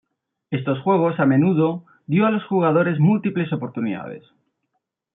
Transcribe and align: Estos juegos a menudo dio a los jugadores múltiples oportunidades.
Estos 0.49 0.79
juegos 0.79 1.19
a 1.19 1.27
menudo 1.27 1.83
dio 2.07 2.25
a 2.25 2.31
los 2.31 2.43
jugadores 2.47 2.97
múltiples 2.97 3.53
oportunidades. 3.53 4.23